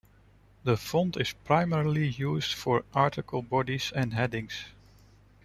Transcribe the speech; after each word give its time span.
The 0.63 0.77
font 0.77 1.15
is 1.17 1.31
primarily 1.45 2.07
used 2.07 2.55
for 2.55 2.83
article 2.95 3.43
bodies 3.43 3.91
and 3.95 4.15
headings. 4.15 4.63